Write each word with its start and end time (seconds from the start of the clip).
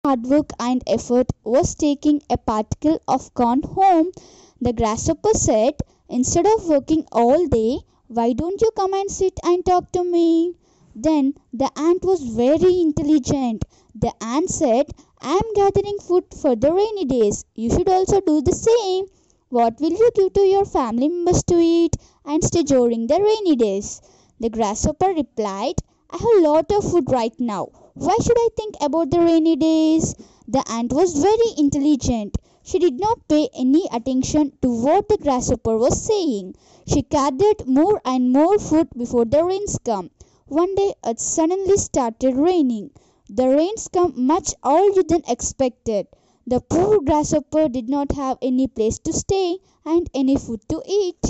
hard 0.03 0.23
work 0.23 0.51
and 0.59 0.83
effort 0.85 1.31
was 1.45 1.75
taking 1.75 2.21
a 2.29 2.37
particle 2.37 2.99
of 3.07 3.33
corn 3.33 3.61
home. 3.61 4.11
The 4.59 4.73
grasshopper 4.73 5.33
said, 5.33 5.75
Instead 6.09 6.45
of 6.45 6.67
working 6.67 7.05
all 7.11 7.47
day, 7.47 7.79
why 8.07 8.33
don't 8.33 8.61
you 8.61 8.71
come 8.75 8.93
and 8.93 9.09
sit 9.09 9.39
and 9.43 9.65
talk 9.65 9.93
to 9.93 10.03
me? 10.03 10.55
Then 10.95 11.35
the 11.53 11.71
ant 11.77 12.03
was 12.03 12.21
very 12.21 12.81
intelligent. 12.81 13.65
The 13.95 14.13
ant 14.23 14.49
said, 14.49 14.91
I 15.21 15.33
am 15.33 15.53
gathering 15.53 15.97
food 15.99 16.25
for 16.35 16.55
the 16.55 16.73
rainy 16.73 17.05
days. 17.05 17.45
You 17.55 17.69
should 17.69 17.89
also 17.89 18.21
do 18.21 18.41
the 18.41 18.53
same. 18.53 19.05
What 19.49 19.79
will 19.79 19.91
you 19.91 20.11
give 20.15 20.33
to 20.33 20.41
your 20.41 20.65
family 20.65 21.09
members 21.09 21.43
to 21.43 21.57
eat 21.59 21.97
and 22.25 22.43
stay 22.43 22.63
during 22.63 23.07
the 23.07 23.21
rainy 23.21 23.55
days? 23.55 24.01
The 24.39 24.49
grasshopper 24.49 25.13
replied, 25.13 25.75
I 26.09 26.17
have 26.17 26.37
a 26.37 26.41
lot 26.41 26.71
of 26.71 26.89
food 26.89 27.11
right 27.11 27.37
now. 27.39 27.69
Why 27.93 28.15
should 28.21 28.37
I 28.37 28.49
think 28.57 28.75
about 28.81 29.11
the 29.11 29.19
rainy 29.19 29.55
days? 29.55 30.15
The 30.47 30.63
ant 30.69 30.91
was 30.93 31.21
very 31.21 31.53
intelligent. 31.57 32.37
She 32.63 32.79
did 32.79 32.99
not 32.99 33.27
pay 33.27 33.49
any 33.53 33.87
attention 33.91 34.53
to 34.61 34.69
what 34.83 35.09
the 35.09 35.17
grasshopper 35.17 35.77
was 35.77 36.01
saying. 36.01 36.55
She 36.87 37.01
gathered 37.03 37.67
more 37.67 38.01
and 38.03 38.31
more 38.31 38.57
food 38.59 38.89
before 38.97 39.25
the 39.25 39.43
rains 39.43 39.77
come. 39.83 40.09
One 40.51 40.75
day 40.75 40.93
it 41.05 41.21
suddenly 41.21 41.77
started 41.77 42.35
raining. 42.35 42.91
The 43.29 43.47
rains 43.47 43.87
come 43.87 44.25
much 44.25 44.53
earlier 44.65 45.01
than 45.01 45.23
expected. 45.25 46.07
The 46.45 46.59
poor 46.59 46.99
grasshopper 46.99 47.69
did 47.69 47.87
not 47.87 48.11
have 48.11 48.37
any 48.41 48.67
place 48.67 48.99
to 48.99 49.13
stay 49.13 49.59
and 49.85 50.09
any 50.13 50.35
food 50.35 50.59
to 50.67 50.83
eat. 50.85 51.25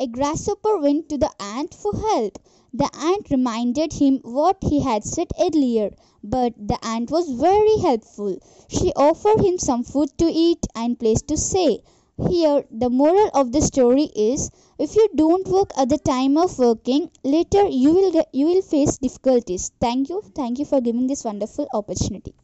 A 0.00 0.06
grasshopper 0.06 0.78
went 0.78 1.10
to 1.10 1.18
the 1.18 1.30
ant 1.38 1.74
for 1.74 1.94
help. 1.94 2.38
The 2.72 2.88
ant 2.96 3.28
reminded 3.30 3.92
him 3.92 4.20
what 4.22 4.56
he 4.62 4.80
had 4.80 5.04
said 5.04 5.28
earlier, 5.38 5.94
but 6.24 6.54
the 6.56 6.82
ant 6.82 7.10
was 7.10 7.28
very 7.30 7.76
helpful. 7.80 8.38
She 8.68 8.94
offered 8.94 9.42
him 9.44 9.58
some 9.58 9.84
food 9.84 10.16
to 10.16 10.24
eat 10.24 10.66
and 10.74 10.98
place 10.98 11.20
to 11.28 11.36
stay. 11.36 11.82
Here, 12.28 12.66
the 12.70 12.90
moral 12.90 13.30
of 13.32 13.52
the 13.52 13.62
story 13.62 14.10
is 14.14 14.50
if 14.78 14.96
you 14.96 15.08
don't 15.14 15.48
work 15.48 15.70
at 15.78 15.88
the 15.88 15.96
time 15.96 16.36
of 16.36 16.58
working, 16.58 17.10
later 17.24 17.66
you 17.68 17.94
will, 17.94 18.24
you 18.32 18.46
will 18.46 18.60
face 18.62 18.98
difficulties. 18.98 19.70
Thank 19.80 20.10
you. 20.10 20.20
Thank 20.34 20.58
you 20.58 20.66
for 20.66 20.80
giving 20.82 21.06
this 21.06 21.24
wonderful 21.24 21.68
opportunity. 21.72 22.34